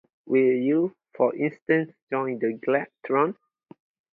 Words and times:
Will 0.25 0.53
you, 0.57 0.95
for 1.15 1.35
instance, 1.35 1.93
join 2.09 2.39
the 2.39 2.53
glad 2.65 2.87
throng? 3.05 3.35